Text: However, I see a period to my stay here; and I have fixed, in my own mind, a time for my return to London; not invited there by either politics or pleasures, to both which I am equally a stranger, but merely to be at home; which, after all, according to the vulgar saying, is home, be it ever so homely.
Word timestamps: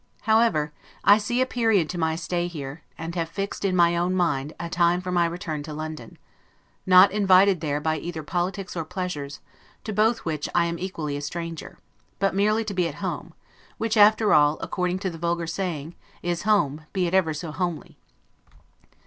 However, 0.21 0.71
I 1.03 1.19
see 1.19 1.41
a 1.41 1.45
period 1.45 1.87
to 1.89 1.97
my 1.99 2.15
stay 2.15 2.47
here; 2.47 2.81
and 2.97 3.15
I 3.15 3.19
have 3.19 3.29
fixed, 3.29 3.63
in 3.63 3.75
my 3.75 3.95
own 3.95 4.15
mind, 4.15 4.51
a 4.59 4.67
time 4.67 4.99
for 4.99 5.11
my 5.11 5.25
return 5.27 5.61
to 5.61 5.73
London; 5.75 6.17
not 6.87 7.11
invited 7.11 7.61
there 7.61 7.79
by 7.79 7.97
either 7.99 8.23
politics 8.23 8.75
or 8.75 8.83
pleasures, 8.83 9.41
to 9.83 9.93
both 9.93 10.25
which 10.25 10.49
I 10.55 10.65
am 10.65 10.79
equally 10.79 11.17
a 11.17 11.21
stranger, 11.21 11.77
but 12.17 12.33
merely 12.33 12.65
to 12.65 12.73
be 12.73 12.87
at 12.87 12.95
home; 13.05 13.35
which, 13.77 13.95
after 13.95 14.33
all, 14.33 14.57
according 14.59 14.97
to 15.05 15.11
the 15.11 15.19
vulgar 15.19 15.45
saying, 15.45 15.93
is 16.23 16.41
home, 16.49 16.87
be 16.93 17.05
it 17.05 17.13
ever 17.13 17.31
so 17.35 17.51
homely. 17.51 17.95